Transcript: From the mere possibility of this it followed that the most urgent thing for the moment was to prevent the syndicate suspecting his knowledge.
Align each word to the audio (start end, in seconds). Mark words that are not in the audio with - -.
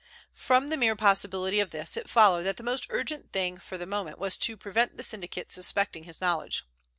From 0.33 0.69
the 0.69 0.77
mere 0.77 0.95
possibility 0.95 1.59
of 1.59 1.69
this 1.69 1.95
it 1.95 2.09
followed 2.09 2.41
that 2.45 2.57
the 2.57 2.63
most 2.63 2.87
urgent 2.89 3.31
thing 3.31 3.59
for 3.59 3.77
the 3.77 3.85
moment 3.85 4.17
was 4.17 4.35
to 4.39 4.57
prevent 4.57 4.97
the 4.97 5.03
syndicate 5.03 5.51
suspecting 5.51 6.05
his 6.05 6.19
knowledge. 6.19 6.63